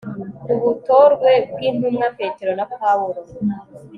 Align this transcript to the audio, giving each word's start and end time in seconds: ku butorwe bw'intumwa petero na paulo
ku 0.43 0.51
butorwe 0.63 1.31
bw'intumwa 1.51 2.07
petero 2.17 2.51
na 2.57 2.65
paulo 2.79 3.21